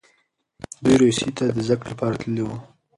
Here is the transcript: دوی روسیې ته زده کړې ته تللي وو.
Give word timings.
دوی 0.83 0.95
روسیې 1.01 1.29
ته 1.37 1.45
زده 1.65 1.75
کړې 1.81 1.93
ته 1.99 2.05
تللي 2.21 2.43
وو. 2.45 2.57